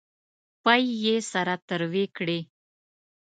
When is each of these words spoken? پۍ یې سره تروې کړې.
پۍ 0.63 0.83
یې 1.03 1.15
سره 1.31 1.53
تروې 1.67 2.05
کړې. 2.17 2.39